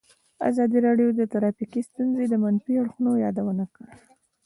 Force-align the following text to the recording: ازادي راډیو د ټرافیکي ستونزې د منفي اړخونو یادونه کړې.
ازادي 0.49 0.79
راډیو 0.87 1.07
د 1.19 1.21
ټرافیکي 1.31 1.81
ستونزې 1.89 2.25
د 2.29 2.33
منفي 2.43 2.73
اړخونو 2.81 3.11
یادونه 3.25 3.63
کړې. 3.73 3.93